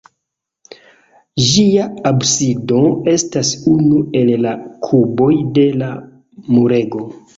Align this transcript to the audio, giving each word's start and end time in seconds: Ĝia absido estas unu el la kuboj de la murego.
Ĝia 1.49 1.83
absido 2.11 2.79
estas 3.13 3.51
unu 3.75 4.01
el 4.23 4.33
la 4.47 4.55
kuboj 4.89 5.33
de 5.59 5.67
la 5.83 5.91
murego. 6.57 7.05